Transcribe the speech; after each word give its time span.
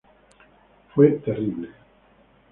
Fue 0.95 1.11
terrible. 1.23 1.59